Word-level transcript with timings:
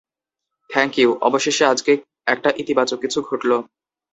Thank 0.69 0.93
you, 0.97 1.09
অবশেষে 1.21 1.63
আজকে 1.65 1.91
একটা 2.27 2.49
ইতিবাচক 2.61 2.97
কিছু 3.03 3.19
ঘটল! 3.21 3.51